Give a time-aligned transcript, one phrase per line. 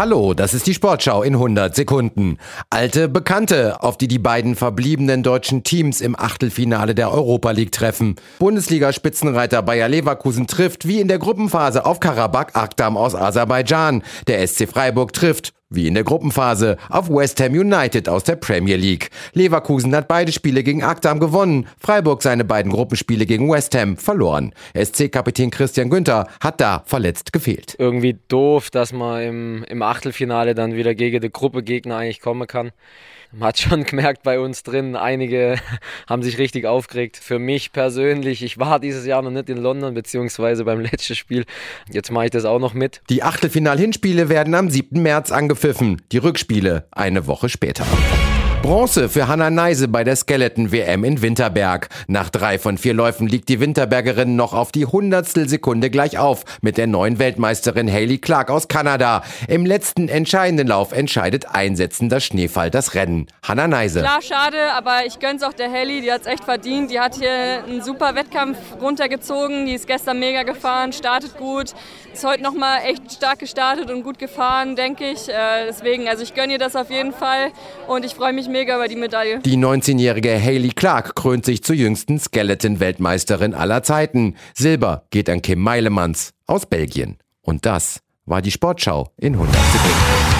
[0.00, 2.38] Hallo, das ist die Sportschau in 100 Sekunden.
[2.70, 8.16] Alte Bekannte, auf die die beiden verbliebenen deutschen Teams im Achtelfinale der Europa League treffen.
[8.38, 14.02] Bundesliga-Spitzenreiter Bayer Leverkusen trifft wie in der Gruppenphase auf Karabakh Akdam aus Aserbaidschan.
[14.26, 18.76] Der SC Freiburg trifft wie in der Gruppenphase auf West Ham United aus der Premier
[18.76, 19.10] League.
[19.32, 24.52] Leverkusen hat beide Spiele gegen Akdam gewonnen, Freiburg seine beiden Gruppenspiele gegen West Ham verloren.
[24.74, 27.76] SC-Kapitän Christian Günther hat da verletzt gefehlt.
[27.78, 32.48] Irgendwie doof, dass man im, im Achtelfinale dann wieder gegen die Gruppe Gegner eigentlich kommen
[32.48, 32.72] kann.
[33.32, 35.56] Man hat schon gemerkt bei uns drin, einige
[36.08, 37.16] haben sich richtig aufgeregt.
[37.16, 41.44] Für mich persönlich, ich war dieses Jahr noch nicht in London, beziehungsweise beim letzten Spiel.
[41.90, 43.02] Jetzt mache ich das auch noch mit.
[43.08, 45.00] Die Achtelfinal-Hinspiele werden am 7.
[45.00, 47.84] März angepfiffen, die Rückspiele eine Woche später.
[48.62, 51.88] Bronze für Hanna Neise bei der Skeleton-WM in Winterberg.
[52.08, 56.44] Nach drei von vier Läufen liegt die Winterbergerin noch auf die hundertstel Sekunde gleich auf
[56.60, 59.22] mit der neuen Weltmeisterin Haley Clark aus Kanada.
[59.48, 63.28] Im letzten entscheidenden Lauf entscheidet einsetzender Schneefall das Rennen.
[63.42, 64.00] Hanna Neise.
[64.00, 66.90] Klar, schade, aber ich gönn's auch der Haley, die hat's echt verdient.
[66.90, 71.72] Die hat hier einen super Wettkampf runtergezogen, die ist gestern mega gefahren, startet gut,
[72.12, 75.30] ist heute nochmal echt stark gestartet und gut gefahren, denke ich.
[75.30, 77.52] Äh, deswegen, also ich gönne ihr das auf jeden Fall
[77.88, 79.40] und ich freue mich mega über die Medaille.
[79.40, 84.36] Die 19-jährige Haley Clark krönt sich zur jüngsten Skeleton-Weltmeisterin aller Zeiten.
[84.54, 87.18] Silber geht an Kim Meilemanns aus Belgien.
[87.42, 90.39] Und das war die Sportschau in 100 Sekunden.